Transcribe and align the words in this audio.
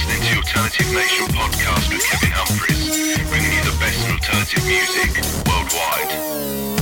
listening 0.00 0.32
to 0.32 0.36
Alternative 0.38 0.92
Nation 0.92 1.26
podcast 1.26 1.92
with 1.92 2.04
Kevin 2.06 2.30
Humphreys, 2.32 3.28
bringing 3.28 3.52
you 3.52 3.62
the 3.64 3.76
best 3.78 4.06
in 4.06 4.12
alternative 4.12 4.64
music 4.66 5.10
worldwide. 5.46 6.79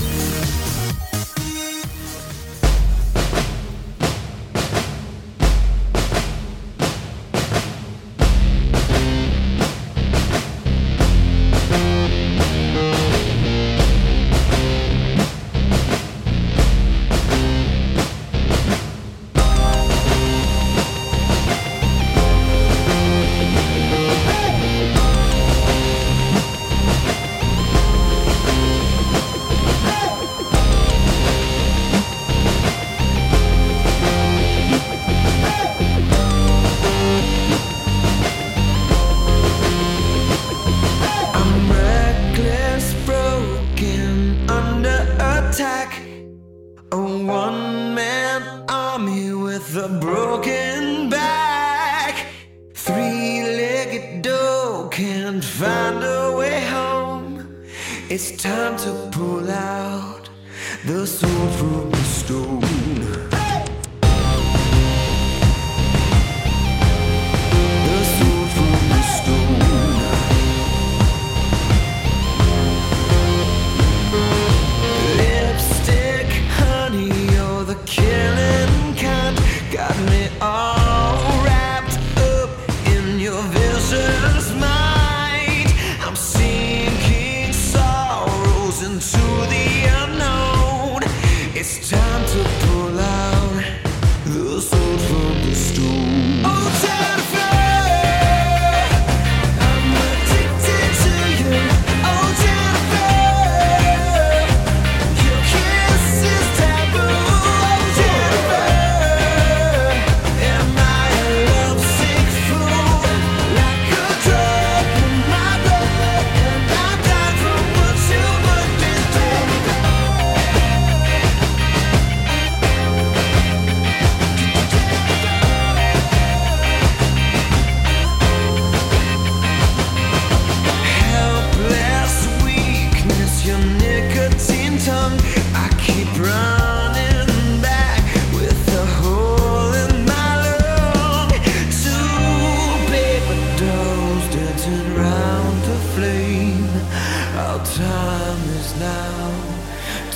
Our 147.37 147.59
time 147.65 148.43
is 148.59 148.79
now 148.79 149.31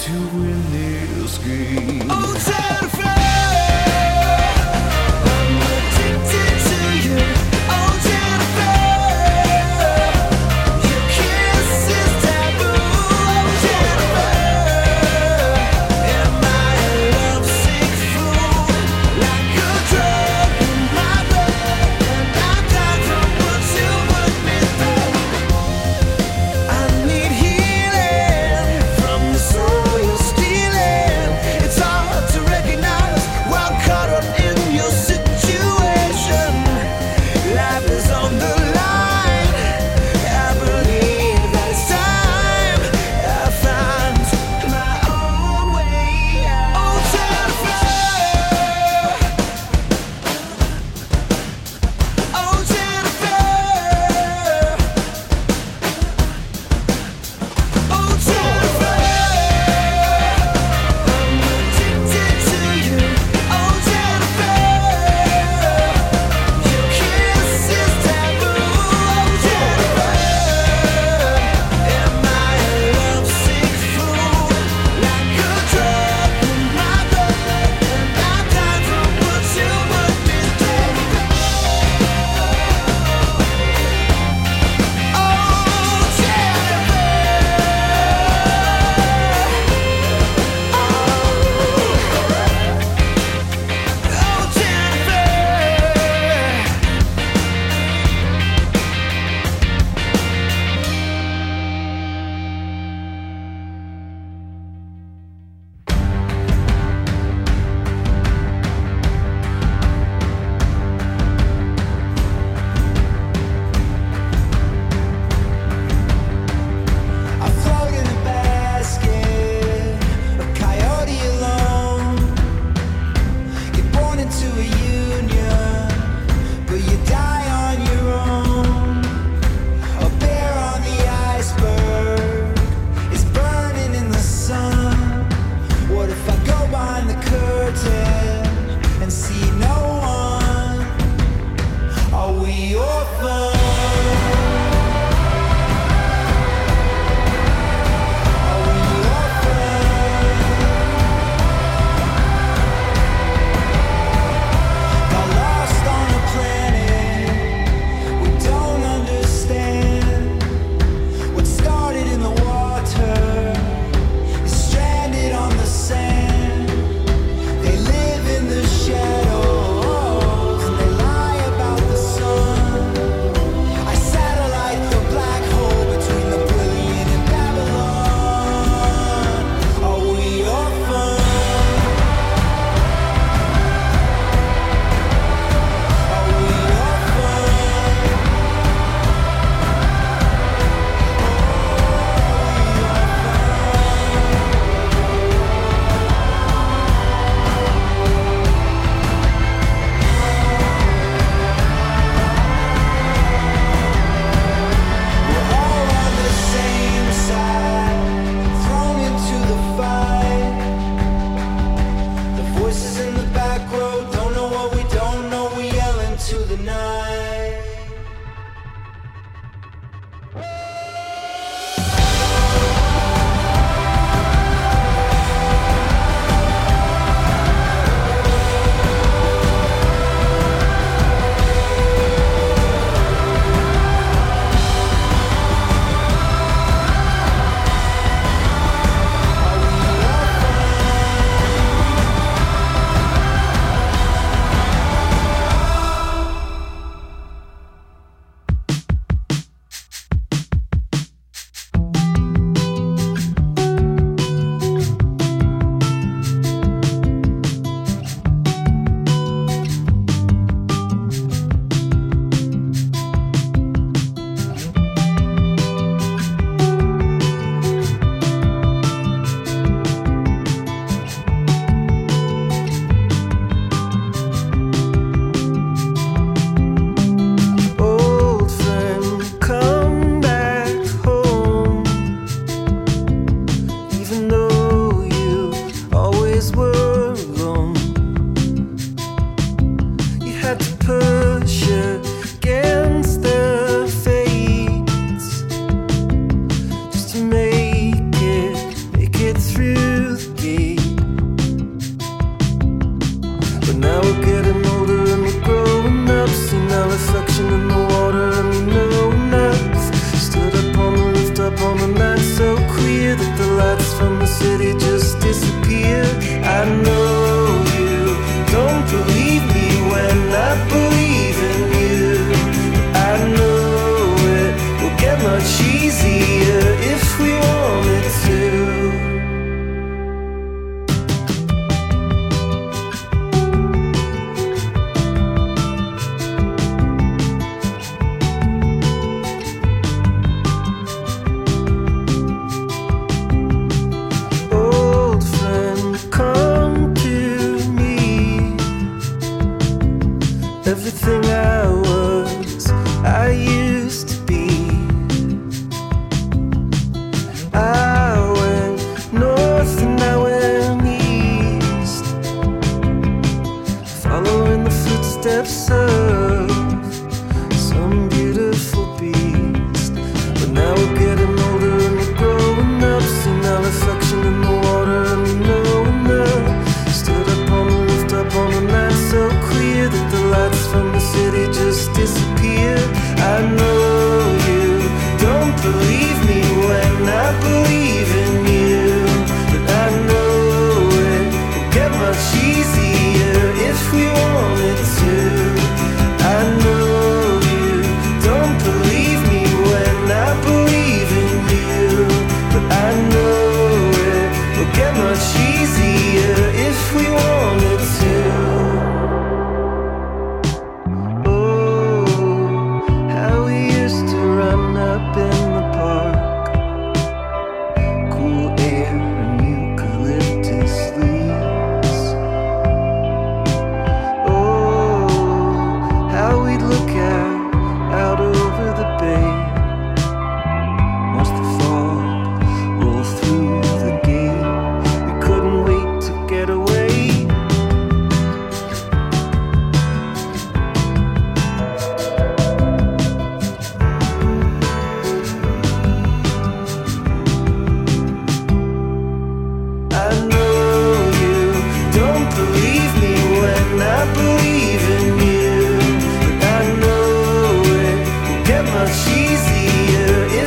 to 0.05 0.12
win 0.37 0.73
this 0.73 1.39
game. 1.39 2.09
Oh, 2.11 2.34
terrifying! 2.45 3.22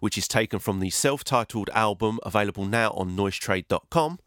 which 0.00 0.18
is 0.18 0.28
taken 0.28 0.58
from 0.58 0.80
the 0.80 0.90
self 0.90 1.24
titled 1.24 1.70
album 1.74 2.18
available 2.24 2.64
now 2.64 2.90
on 2.90 3.16
noisetrade.com. 3.16 4.18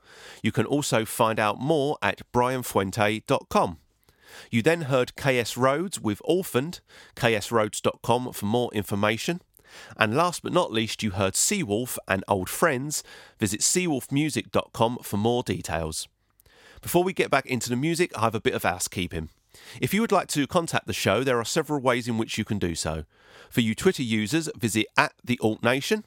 You 0.42 0.52
can 0.52 0.66
also 0.66 1.06
find 1.06 1.40
out 1.40 1.60
more 1.60 1.98
at 2.02 2.22
brianfuente.com. 2.34 3.78
You 4.50 4.62
then 4.62 4.84
heard 4.84 5.16
KS 5.16 5.58
Rhodes 5.58 6.00
with 6.00 6.22
Orphaned, 6.26 6.82
ksrhodes.com 7.16 8.34
for 8.34 8.46
more 8.46 8.72
information. 8.74 9.42
And 9.98 10.16
last 10.16 10.44
but 10.44 10.54
not 10.54 10.72
least, 10.72 11.04
you 11.04 11.12
heard 11.12 11.36
Sea 11.36 11.64
Wolf 11.64 11.98
and 12.08 12.24
Old 12.28 12.50
Friends. 12.50 13.04
Visit 13.40 13.62
seawolfmusic.com 13.62 15.00
for 15.02 15.18
more 15.18 15.44
details. 15.44 16.08
Before 16.82 17.04
we 17.04 17.14
get 17.14 17.32
back 17.32 17.46
into 17.46 17.70
the 17.70 17.76
music, 17.76 18.12
I 18.18 18.22
have 18.22 18.36
a 18.36 18.42
bit 18.42 18.54
of 18.54 18.64
housekeeping. 18.64 19.30
If 19.82 19.94
you 19.94 20.02
would 20.02 20.12
like 20.12 20.28
to 20.30 20.48
contact 20.48 20.88
the 20.88 20.94
show, 20.94 21.24
there 21.24 21.40
are 21.40 21.46
several 21.46 21.82
ways 21.82 22.08
in 22.08 22.18
which 22.18 22.38
you 22.38 22.46
can 22.46 22.60
do 22.60 22.76
so. 22.76 23.04
For 23.50 23.62
you 23.62 23.76
Twitter 23.76 24.04
users, 24.04 24.50
visit 24.58 24.88
at 24.98 25.14
the 25.24 25.40
Alt 25.42 25.64
Nation. 25.64 26.06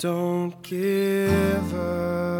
Don't 0.00 0.54
give 0.62 1.74
up. 1.74 2.32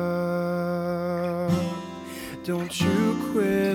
Don't 2.43 2.81
you 2.81 3.31
quit 3.33 3.70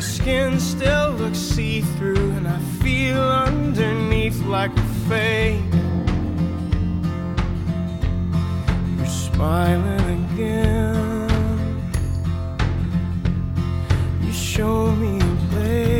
My 0.00 0.06
skin 0.06 0.58
still 0.58 1.10
looks 1.10 1.36
see 1.36 1.82
through, 1.82 2.30
and 2.30 2.48
I 2.48 2.58
feel 2.82 3.20
underneath 3.20 4.42
like 4.46 4.74
a 4.74 4.82
fake. 5.10 5.60
You're 8.96 9.06
smiling 9.06 10.24
again. 10.32 11.28
You 14.22 14.32
show 14.32 14.90
me 14.92 15.20
a 15.20 15.34
blade. 15.50 15.92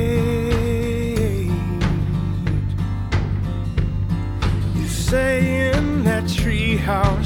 You 4.77 4.89
say 4.89 5.73
in 5.75 6.05
that 6.05 6.25
treehouse 6.25 7.20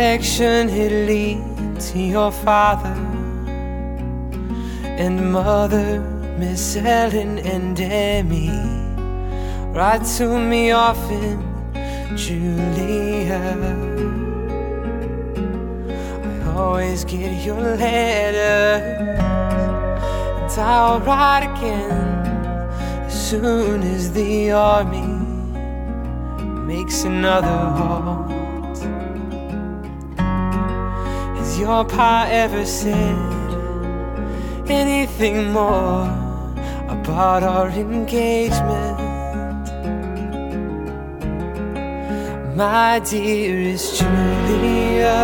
direction 0.00 0.70
it 0.70 1.06
leads, 1.06 1.94
your 1.94 2.32
father 2.32 2.96
and 5.02 5.30
mother, 5.30 6.00
Miss 6.38 6.74
Helen 6.74 7.38
and 7.40 7.78
Emmy. 7.78 8.48
write 9.74 10.04
to 10.16 10.26
me 10.38 10.70
often, 10.70 11.36
Julia. 12.16 13.42
I 16.30 16.52
always 16.56 17.04
get 17.04 17.44
your 17.44 17.60
letters, 17.76 18.80
and 20.40 20.50
I'll 20.58 21.00
write 21.00 21.44
again 21.52 21.92
as 23.04 23.30
soon 23.30 23.82
as 23.82 24.10
the 24.14 24.50
army 24.52 25.10
makes 26.72 27.04
another 27.04 27.58
home. 27.78 28.29
your 31.70 31.84
pa 31.84 32.26
ever 32.28 32.66
said 32.66 33.16
anything 34.68 35.52
more 35.52 36.02
about 36.96 37.42
our 37.44 37.68
engagement? 37.68 38.98
My 42.56 42.98
dearest 43.10 44.00
Julia, 44.00 45.20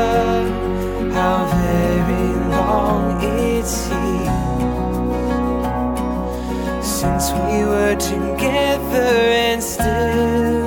how 1.17 1.39
very 1.59 2.29
long 2.55 3.05
it 3.25 3.67
seems 3.67 4.31
since 6.99 7.27
we 7.43 7.57
were 7.73 7.97
together 8.13 9.11
and 9.47 9.61
still 9.61 10.67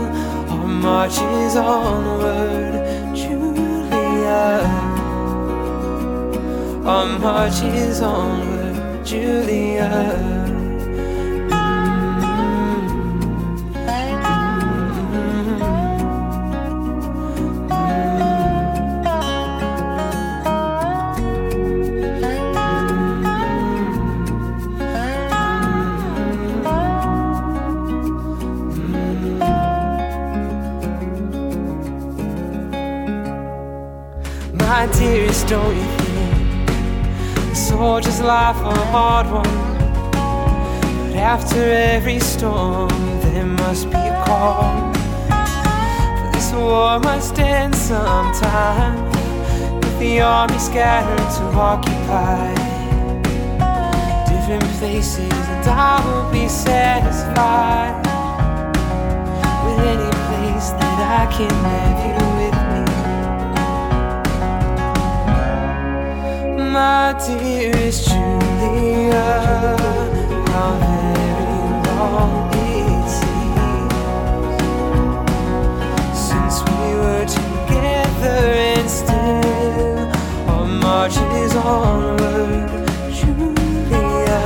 our 0.51 0.67
march 0.85 1.17
is 1.43 1.55
onward, 1.55 2.73
Julia. 3.15 4.88
Our 6.89 7.19
march 7.19 7.61
is 7.61 8.01
onward, 8.01 9.05
Julia. 9.05 9.89
My 34.55 34.87
dearest, 34.97 35.47
don't 35.47 35.77
you? 35.77 35.88
A 37.81 38.01
just 38.01 38.21
life 38.21 38.57
a 38.57 38.75
hard 38.91 39.27
one. 39.27 39.43
But 40.11 41.15
after 41.15 41.63
every 41.71 42.19
storm, 42.19 42.89
there 43.21 43.45
must 43.45 43.89
be 43.89 43.95
a 43.95 44.23
calm. 44.25 44.93
For 44.93 46.31
this 46.33 46.51
war 46.51 46.99
must 46.99 47.39
end 47.39 47.73
sometime. 47.73 48.97
With 49.79 49.97
the 49.97 50.19
army 50.19 50.59
scattered 50.59 51.29
to 51.37 51.43
occupy 51.57 52.53
different 54.27 54.69
places, 54.77 55.31
and 55.31 55.65
I 55.67 56.03
will 56.05 56.29
be 56.33 56.49
satisfied 56.49 57.95
with 59.63 59.79
any 59.87 60.11
place 60.27 60.71
that 60.71 60.99
I 61.21 61.31
can 61.31 61.49
have 61.63 62.23
you 62.23 62.28
My 66.79 67.11
dearest 67.27 68.07
Julia, 68.07 69.29
how 70.47 70.71
very 70.79 71.59
long 71.87 72.33
it 72.55 73.07
seems 73.19 73.93
since 76.27 76.55
we 76.69 76.81
were 77.01 77.25
together, 77.25 78.39
and 78.71 78.89
still 78.89 80.07
our 80.47 80.65
march 80.65 81.17
is 81.43 81.53
onward, 81.53 82.87
Julia. 83.11 84.45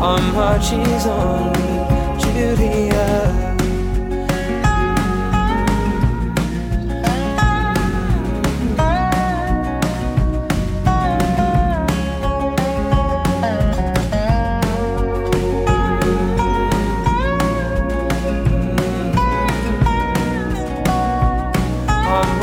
Our 0.00 0.20
march 0.32 0.72
is 0.72 1.06
onward, 1.06 2.20
Julia. 2.20 3.53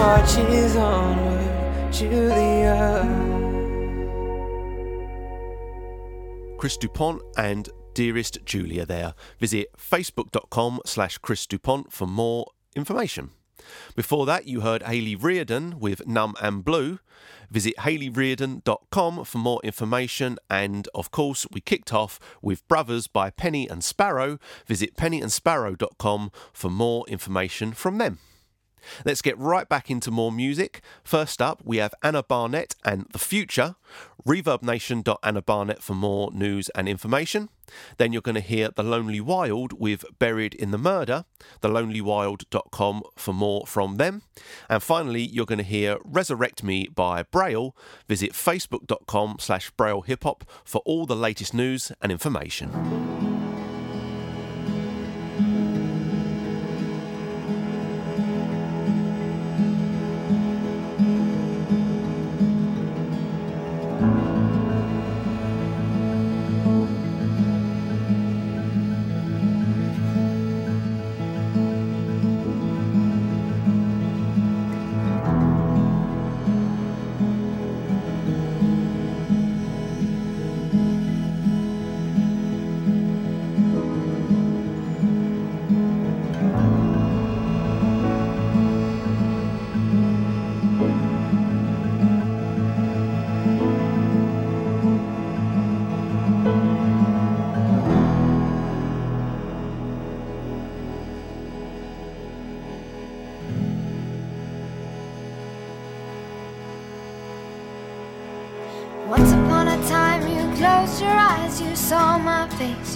Our 0.02 0.18
march 0.18 0.38
is 0.50 0.76
onward. 0.76 1.32
Chris 6.58 6.76
DuPont 6.78 7.22
and 7.38 7.70
Dearest 7.94 8.44
Julia 8.44 8.88
there. 8.88 9.14
Visit 9.40 9.68
facebook.com 9.78 10.80
slash 10.88 11.20
Chris 11.20 11.46
DuPont 11.46 11.92
for 11.92 12.08
more 12.08 12.48
information. 12.76 13.30
Before 13.96 14.26
that, 14.26 14.48
you 14.48 14.62
heard 14.62 14.82
Hayley 14.82 15.16
Reardon 15.16 15.80
with 15.80 16.08
Numb 16.08 16.34
and 16.42 16.66
Blue. 16.66 16.98
Visit 17.52 17.76
hayleyreardon.com 17.78 19.24
for 19.24 19.38
more 19.38 19.62
information. 19.64 20.40
And 20.50 20.90
of 20.96 21.12
course, 21.12 21.46
we 21.52 21.62
kicked 21.62 21.94
off 21.94 22.20
with 22.42 22.68
Brothers 22.68 23.06
by 23.06 23.30
Penny 23.30 23.70
and 23.70 23.84
Sparrow. 23.84 24.40
Visit 24.66 24.96
pennyandsparrow.com 24.96 26.32
for 26.54 26.72
more 26.72 27.06
information 27.08 27.74
from 27.74 28.00
them. 28.00 28.18
Let's 29.06 29.22
get 29.22 29.38
right 29.38 29.68
back 29.68 29.90
into 29.90 30.12
more 30.12 30.32
music. 30.32 30.82
First 31.04 31.42
up, 31.42 31.62
we 31.64 31.78
have 31.78 31.94
Anna 32.04 32.24
Barnett 32.24 32.76
and 32.84 33.06
The 33.12 33.20
Future. 33.20 33.76
ReverbNation.AnnaBarnett 34.28 35.80
for 35.80 35.94
more 35.94 36.32
news 36.32 36.70
and 36.70 36.88
information. 36.88 37.50
Then 37.98 38.14
you're 38.14 38.22
going 38.22 38.36
to 38.36 38.42
hear 38.42 38.70
The 38.76 38.84
Lonely 38.84 39.20
Wild 39.20 39.80
with 39.80 40.06
Buried 40.20 40.54
in 40.54 40.72
the 40.72 40.78
Murder. 40.78 41.26
TheLonelyWild.com 41.62 43.04
for 43.16 43.34
more 43.34 43.66
from 43.66 43.98
them. 43.98 44.24
And 44.70 44.84
finally, 44.84 45.24
you're 45.24 45.46
going 45.46 45.58
to 45.58 45.64
hear 45.64 45.98
Resurrect 46.04 46.64
Me 46.64 46.88
by 46.94 47.24
Braille. 47.24 47.76
Visit 48.08 48.34
Facebook.com 48.34 49.38
slash 49.40 49.72
Braille 49.72 50.02
Hip 50.02 50.24
Hop 50.24 50.44
for 50.64 50.82
all 50.86 51.06
the 51.06 51.16
latest 51.16 51.54
news 51.54 51.92
and 52.02 52.12
information. 52.12 53.31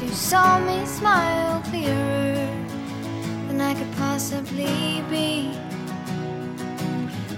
You 0.05 0.13
saw 0.13 0.59
me 0.59 0.85
smile 0.85 1.61
clearer 1.63 2.35
than 3.47 3.59
I 3.59 3.73
could 3.73 3.91
possibly 3.93 5.01
be. 5.09 5.51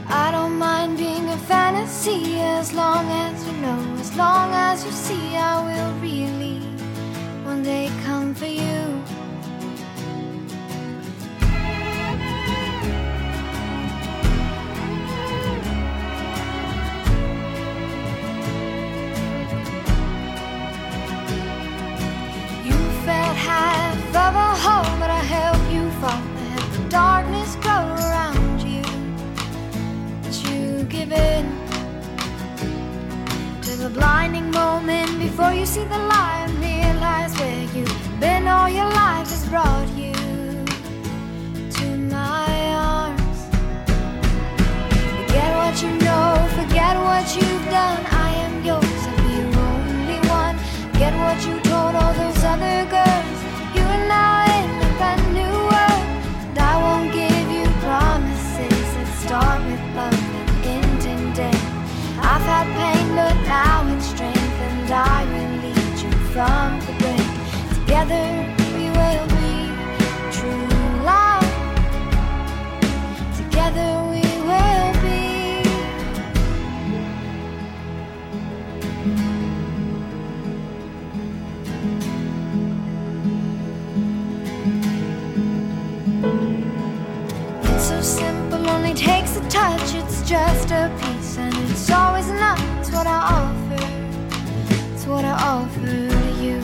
I 0.09 0.31
don't 0.31 0.57
mind 0.57 0.97
being 0.97 1.29
a 1.29 1.37
fantasy 1.37 2.39
as 2.39 2.73
long 2.73 3.05
as 3.09 3.45
you 3.45 3.53
know, 3.63 3.81
as 3.99 4.15
long 4.15 4.51
as 4.53 4.85
you 4.85 4.91
see, 4.91 5.37
I 5.37 5.66
see 35.77 35.83
the 35.83 35.97
light 36.09 36.26
takes 88.97 89.37
a 89.37 89.47
touch, 89.47 89.93
it's 89.93 90.27
just 90.27 90.71
a 90.71 90.91
piece, 90.99 91.37
and 91.37 91.53
it's 91.69 91.89
always 91.91 92.29
enough. 92.29 92.59
It's 92.79 92.91
what 92.91 93.05
I 93.05 93.19
offer, 93.37 93.75
it's 94.93 95.05
what 95.05 95.23
I 95.23 95.33
offer 95.33 95.85
to 95.85 96.43
you. 96.43 96.59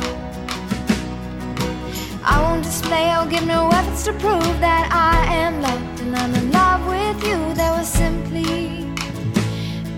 I 2.26 2.42
won't 2.42 2.64
display 2.64 3.16
or 3.16 3.28
give 3.28 3.46
no 3.46 3.70
efforts 3.70 4.04
to 4.06 4.14
prove 4.14 4.60
that 4.62 4.90
I 4.92 5.32
am 5.36 5.62
loved 5.62 6.00
and 6.02 6.16
I'm 6.16 6.34
in 6.34 6.52
love 6.52 6.82
with 6.88 7.24
you. 7.28 7.38
That 7.54 7.78
will 7.78 7.86
simply 7.86 8.92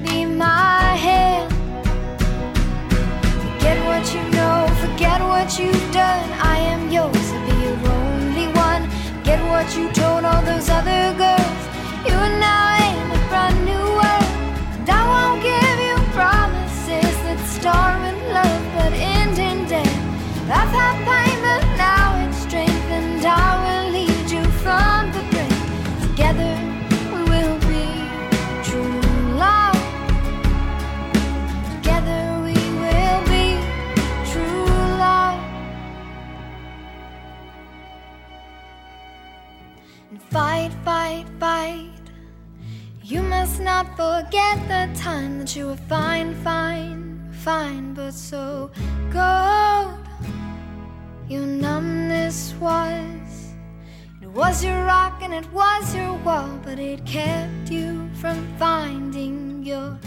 be 0.03 0.25
my 0.25 0.81
hand. 1.07 1.53
Forget 3.43 3.77
what 3.87 4.13
you 4.13 4.23
know, 4.31 4.67
forget 4.83 5.21
what 5.21 5.57
you've 5.57 5.91
done. 5.93 6.29
I 6.41 6.57
am 6.57 6.91
yours, 6.91 7.31
I'll 7.31 7.47
be 7.47 7.55
your 7.63 7.77
only 7.93 8.47
one. 8.67 8.89
Forget 8.89 9.39
what 9.49 9.77
you 9.77 9.89
told 9.93 10.25
all 10.25 10.41
those 10.41 10.69
other 10.69 11.15
girls 11.17 11.64
storm 17.65 18.03
and 18.03 18.21
love, 18.31 18.63
but 18.75 18.93
ending 18.93 19.67
dead. 19.67 19.87
I've 20.47 20.69
had 20.69 20.95
pain. 21.05 21.34
must 43.45 43.61
not 43.61 43.85
forget 43.95 44.57
the 44.67 44.89
time 44.99 45.37
that 45.37 45.55
you 45.55 45.67
were 45.67 45.77
fine, 45.87 46.33
fine, 46.43 47.29
fine, 47.31 47.93
but 47.93 48.11
so 48.11 48.71
cold. 49.11 49.99
Your 51.29 51.45
numbness 51.45 52.55
was. 52.59 53.53
It 54.19 54.29
was 54.29 54.63
your 54.63 54.83
rock 54.83 55.21
and 55.21 55.31
it 55.31 55.45
was 55.53 55.95
your 55.95 56.15
wall, 56.25 56.59
but 56.63 56.79
it 56.79 57.05
kept 57.05 57.69
you 57.69 58.09
from 58.15 58.47
finding 58.57 59.61
your. 59.61 59.99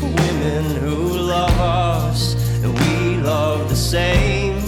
women 0.00 0.64
who 0.76 0.96
love 1.18 1.58
us, 1.60 2.34
and 2.62 2.72
we 2.78 3.16
love 3.22 3.68
the 3.68 3.76
same. 3.76 4.65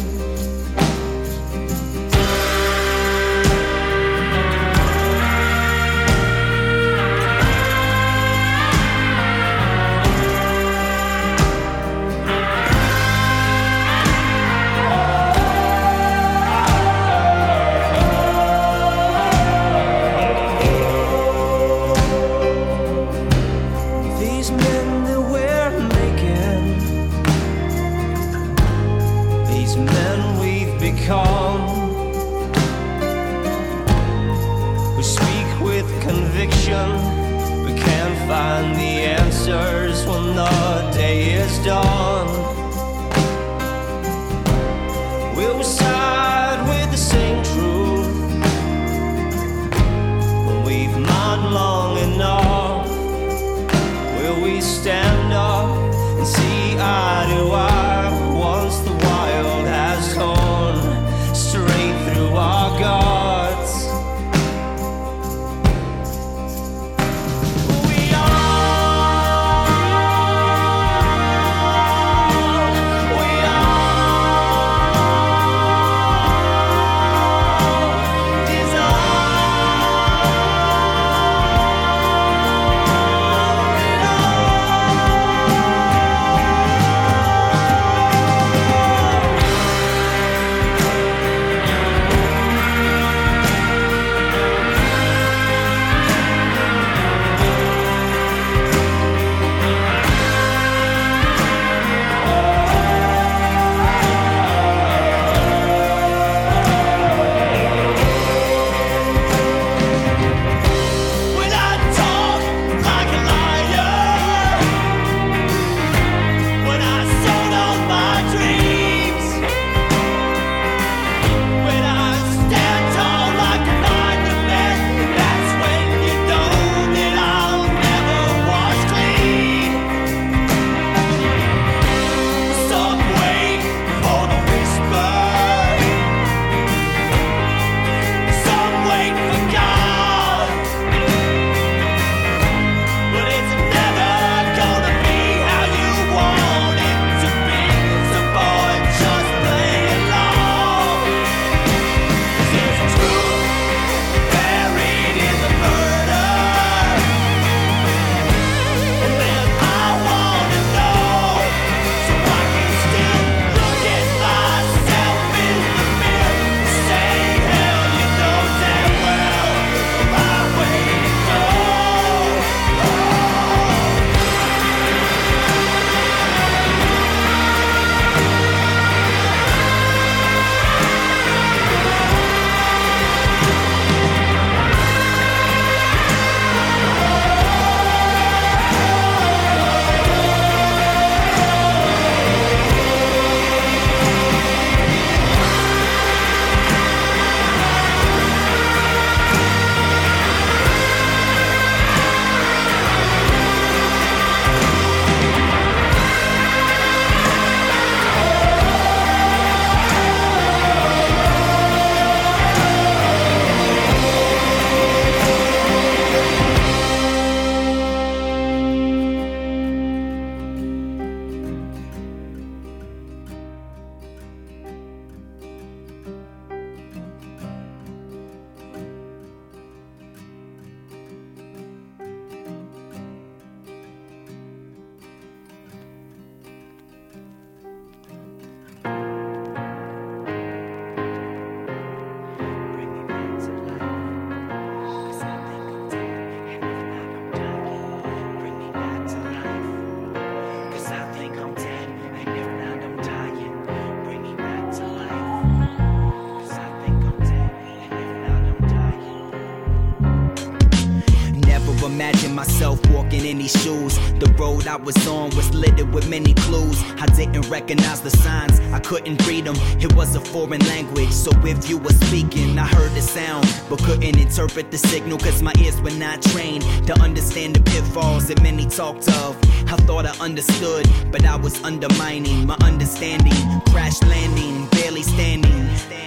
These 263.49 263.63
shoes. 263.63 263.99
The 264.19 264.33
road 264.39 264.67
I 264.67 264.77
was 264.77 264.97
on 265.07 265.35
was 265.37 265.53
littered 265.55 265.93
with 265.93 266.09
many 266.09 266.35
clues. 266.35 266.83
I 266.99 267.07
didn't 267.07 267.49
recognize 267.49 268.01
the 268.01 268.11
signs, 268.11 268.61
I 268.73 268.81
couldn't 268.81 269.27
read 269.27 269.45
them. 269.45 269.57
It 269.81 269.95
was 269.95 270.15
a 270.15 270.21
foreign 270.21 270.61
language, 270.67 271.13
so 271.13 271.31
if 271.45 271.69
you 271.69 271.79
were 271.79 271.93
speaking, 271.93 272.59
I 272.59 272.67
heard 272.67 272.93
the 272.93 273.03
sound, 273.03 273.47
but 273.69 273.79
couldn't 273.81 274.19
interpret 274.19 274.71
the 274.71 274.79
signal 274.79 275.19
cause 275.19 275.43
my 275.43 275.53
ears 275.61 275.81
were 275.81 275.99
not 275.99 276.23
trained 276.23 276.63
to 276.87 277.01
understand 277.01 277.57
the 277.57 277.63
pitfalls 277.63 278.29
that 278.29 278.43
many 278.43 278.67
talked 278.67 279.09
of. 279.09 279.37
I 279.71 279.77
thought 279.87 280.07
I 280.07 280.15
understood, 280.19 280.89
but 281.11 281.25
I 281.25 281.37
was 281.37 281.63
undermining 281.65 282.47
my 282.47 282.57
understanding. 282.63 283.61
Crash 283.71 284.03
landing, 284.03 284.67
barely 284.71 285.03
standing. 285.03 285.98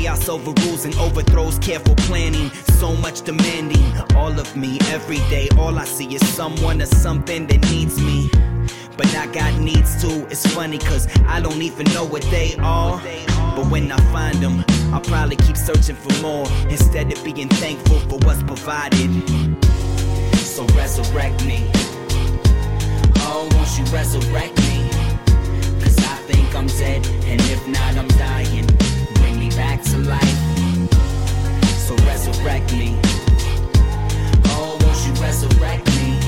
Chaos 0.00 0.30
overrules 0.30 0.86
and 0.86 0.94
overthrows 0.94 1.58
careful 1.58 1.94
planning. 1.94 2.48
So 2.78 2.96
much 2.96 3.20
demanding, 3.20 3.84
all 4.16 4.32
of 4.40 4.56
me 4.56 4.78
every 4.88 5.18
day. 5.28 5.50
All 5.58 5.78
I 5.78 5.84
see 5.84 6.14
is 6.14 6.26
someone 6.26 6.80
or 6.80 6.86
something 6.86 7.46
that 7.48 7.60
needs 7.70 8.00
me. 8.00 8.30
But 8.96 9.14
I 9.14 9.26
got 9.26 9.60
needs 9.60 10.00
too. 10.00 10.26
It's 10.30 10.46
funny 10.54 10.78
cause 10.78 11.06
I 11.26 11.42
don't 11.42 11.60
even 11.60 11.84
know 11.92 12.06
what 12.06 12.22
they 12.30 12.56
are. 12.60 12.98
But 13.54 13.66
when 13.66 13.92
I 13.92 13.98
find 14.10 14.38
them, 14.38 14.64
I'll 14.90 15.02
probably 15.02 15.36
keep 15.36 15.58
searching 15.58 15.96
for 15.96 16.22
more 16.22 16.46
instead 16.70 17.12
of 17.12 17.22
being 17.22 17.50
thankful 17.50 18.00
for 18.08 18.18
what's 18.24 18.42
provided. 18.42 19.10
So 20.38 20.64
resurrect 20.68 21.44
me. 21.44 21.70
Oh, 23.18 23.46
won't 23.52 23.78
you 23.78 23.84
resurrect 23.94 24.56
me? 24.60 24.88
Cause 25.82 25.98
I 25.98 26.16
think 26.24 26.54
I'm 26.54 26.68
dead, 26.68 27.06
and 27.26 27.40
if 27.52 27.68
not, 27.68 27.98
I'm 27.98 28.08
dying. 28.16 28.79
Back 29.60 29.82
to 29.82 29.98
life. 29.98 30.38
So 31.86 31.94
resurrect 32.06 32.72
me. 32.72 32.98
Oh, 34.46 34.78
won't 34.80 35.00
you 35.06 35.12
resurrect 35.22 35.86
me? 35.98 36.18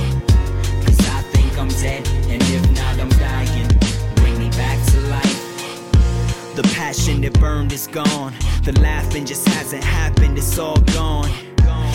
Cause 0.85 1.01
I 1.09 1.22
think 1.33 1.59
I'm 1.59 1.68
dead, 1.68 2.07
and 2.28 2.43
if 2.43 2.64
not, 2.72 3.01
I'm 3.01 3.09
dying. 3.09 3.68
Bring 4.16 4.39
me 4.39 4.51
back 4.51 4.78
to 4.91 5.01
life. 5.16 6.57
The 6.57 6.62
passion 6.74 7.22
that 7.22 7.33
burned 7.41 7.72
is 7.72 7.87
gone. 7.87 8.35
The 8.64 8.78
laughing 8.80 9.24
just 9.24 9.49
hasn't 9.49 9.83
happened, 9.83 10.37
it's 10.37 10.59
all 10.59 10.80
gone. 10.93 11.30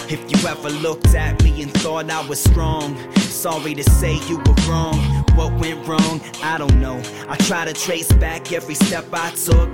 If 0.09 0.21
you 0.31 0.47
ever 0.47 0.69
looked 0.69 1.13
at 1.13 1.43
me 1.43 1.61
and 1.61 1.71
thought 1.71 2.09
I 2.09 2.27
was 2.27 2.41
strong, 2.41 2.97
sorry 3.19 3.75
to 3.75 3.83
say 3.83 4.15
you 4.27 4.37
were 4.39 4.55
wrong. 4.67 4.97
What 5.35 5.53
went 5.59 5.87
wrong? 5.87 6.19
I 6.41 6.57
don't 6.57 6.81
know. 6.81 6.99
I 7.29 7.35
try 7.35 7.63
to 7.65 7.73
trace 7.73 8.11
back 8.13 8.51
every 8.51 8.73
step 8.73 9.05
I 9.13 9.29
took. 9.31 9.69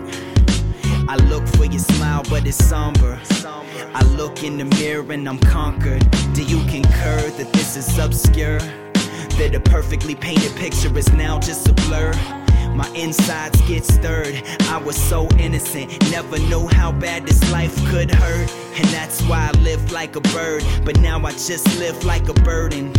I 1.08 1.18
look 1.28 1.46
for 1.50 1.66
your 1.66 1.80
smile, 1.80 2.24
but 2.30 2.48
it's 2.48 2.58
somber. 2.64 3.20
I 3.94 4.04
look 4.16 4.44
in 4.44 4.58
the 4.58 4.66
mirror 4.66 5.12
and 5.12 5.28
I'm 5.28 5.38
conquered. 5.40 6.10
Do 6.34 6.44
you 6.44 6.64
concur 6.70 7.30
that 7.30 7.52
this 7.52 7.76
is 7.76 7.98
obscure? 7.98 8.60
That 9.38 9.54
a 9.54 9.60
perfectly 9.60 10.16
painted 10.16 10.56
picture 10.56 10.96
is 10.98 11.12
now 11.12 11.40
just 11.40 11.68
a 11.68 11.74
blur? 11.74 12.14
My 12.74 12.88
insides 12.96 13.62
get 13.68 13.86
stirred. 13.86 14.42
I 14.70 14.78
was 14.78 14.96
so 14.96 15.28
innocent, 15.38 15.92
never 16.10 16.40
knew 16.40 16.68
how 16.68 16.92
bad 16.92 17.28
this 17.28 17.52
life 17.52 17.76
could 17.90 18.10
hurt. 18.10 18.50
And 18.76 18.86
that's 18.86 19.22
why 19.24 19.52
I 19.54 19.60
live 19.60 19.92
like 19.92 20.16
a 20.16 20.22
bird, 20.22 20.64
but 20.86 21.00
now 21.00 21.24
I 21.24 21.32
just 21.32 21.68
live 21.80 22.04
like 22.06 22.30
a 22.30 22.34
burden. 22.34 22.94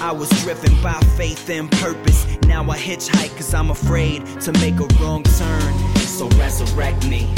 I 0.00 0.12
was 0.12 0.28
driven 0.42 0.80
by 0.82 1.00
faith 1.16 1.48
and 1.48 1.70
purpose. 1.72 2.26
Now 2.46 2.62
I 2.70 2.76
hitchhike 2.76 3.34
cause 3.36 3.54
I'm 3.54 3.70
afraid 3.70 4.24
to 4.42 4.52
make 4.52 4.78
a 4.78 4.86
wrong 5.00 5.22
turn. 5.22 5.96
So 5.98 6.28
resurrect 6.30 7.08
me. 7.08 7.32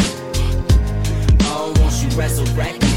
Oh, 1.43 1.73
won't 1.79 2.03
you 2.03 2.19
resurrect 2.19 2.83
me? 2.83 2.88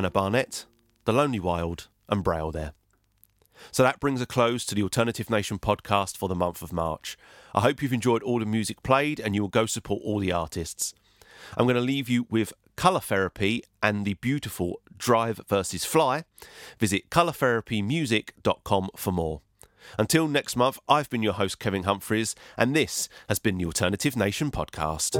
Anna 0.00 0.10
Barnett, 0.10 0.64
The 1.04 1.12
Lonely 1.12 1.40
Wild, 1.40 1.88
and 2.08 2.24
Braille 2.24 2.50
there. 2.50 2.72
So 3.70 3.82
that 3.82 4.00
brings 4.00 4.22
a 4.22 4.26
close 4.26 4.64
to 4.64 4.74
the 4.74 4.82
Alternative 4.82 5.28
Nation 5.28 5.58
podcast 5.58 6.16
for 6.16 6.26
the 6.26 6.34
month 6.34 6.62
of 6.62 6.72
March. 6.72 7.18
I 7.54 7.60
hope 7.60 7.82
you've 7.82 7.92
enjoyed 7.92 8.22
all 8.22 8.38
the 8.38 8.46
music 8.46 8.82
played 8.82 9.20
and 9.20 9.34
you 9.34 9.42
will 9.42 9.50
go 9.50 9.66
support 9.66 10.00
all 10.02 10.18
the 10.18 10.32
artists. 10.32 10.94
I'm 11.54 11.66
going 11.66 11.74
to 11.74 11.82
leave 11.82 12.08
you 12.08 12.26
with 12.30 12.54
Colour 12.76 13.00
Therapy 13.00 13.62
and 13.82 14.06
the 14.06 14.14
beautiful 14.14 14.80
Drive 14.96 15.38
versus 15.46 15.84
Fly. 15.84 16.24
Visit 16.78 17.10
colourtherapymusic.com 17.10 18.88
for 18.96 19.12
more. 19.12 19.42
Until 19.98 20.28
next 20.28 20.56
month, 20.56 20.78
I've 20.88 21.10
been 21.10 21.22
your 21.22 21.34
host, 21.34 21.58
Kevin 21.58 21.82
Humphreys, 21.82 22.34
and 22.56 22.74
this 22.74 23.10
has 23.28 23.38
been 23.38 23.58
the 23.58 23.66
Alternative 23.66 24.16
Nation 24.16 24.50
podcast. 24.50 25.18